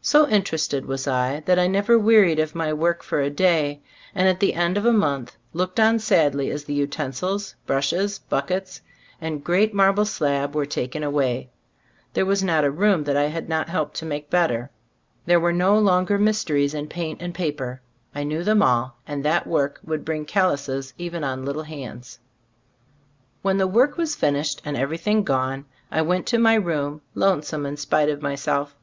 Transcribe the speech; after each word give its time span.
So 0.00 0.26
interested 0.30 0.86
was 0.86 1.06
I, 1.06 1.42
that 1.44 1.58
I 1.58 1.66
never 1.66 1.98
wearied 1.98 2.38
of 2.38 2.54
my 2.54 2.72
work 2.72 3.02
for 3.02 3.20
a 3.20 3.28
day, 3.28 3.82
and 4.14 4.26
at 4.26 4.40
the 4.40 4.54
end 4.54 4.78
of 4.78 4.86
a 4.86 4.94
month 4.94 5.36
looked 5.52 5.78
on 5.78 5.98
sadly 5.98 6.48
as 6.50 6.64
the 6.64 6.72
utensils, 6.72 7.54
brushes, 7.66 8.18
buck 8.18 8.50
ets 8.50 8.80
and 9.20 9.44
great 9.44 9.74
marble 9.74 10.06
slab 10.06 10.54
were 10.54 10.64
taken 10.64 11.02
away. 11.02 11.50
There 12.14 12.24
was 12.24 12.42
not 12.42 12.64
a 12.64 12.70
room 12.70 13.04
that 13.04 13.16
I 13.18 13.24
had 13.24 13.46
not 13.50 13.68
helped 13.68 13.94
to 13.96 14.06
make 14.06 14.30
better; 14.30 14.70
there 15.26 15.36
Cbe 15.38 15.40
Store 15.40 15.50
of 15.50 15.56
Ac 15.56 15.58
Cbil&boo& 15.58 15.58
53 15.66 15.66
were 15.66 15.68
no 15.68 15.78
longer 15.78 16.18
mysteries 16.18 16.72
in 16.72 16.86
paint 16.88 17.20
and 17.20 17.34
paper. 17.34 17.82
I 18.14 18.24
knew 18.24 18.42
them 18.42 18.62
all, 18.62 18.96
and 19.06 19.22
that 19.26 19.46
work 19.46 19.80
would 19.84 20.02
bring 20.02 20.24
callouses 20.24 20.94
even 20.96 21.22
on 21.22 21.44
little 21.44 21.64
hands. 21.64 22.20
When 23.42 23.58
the 23.58 23.66
work 23.66 23.98
was 23.98 24.14
finished 24.16 24.62
and 24.64 24.78
everything 24.78 25.24
gone, 25.24 25.66
I 25.90 26.00
went 26.00 26.24
to 26.28 26.38
my 26.38 26.54
room, 26.54 27.02
lonesome 27.14 27.66
in 27.66 27.76
spite 27.76 28.08
of 28.08 28.22
myself. 28.22 28.74